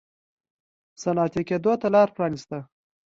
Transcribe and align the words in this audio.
صنعتي 1.01 1.41
کېدو 1.49 1.73
ته 1.81 1.87
لار 1.93 2.09
پرانېسته. 2.15 2.57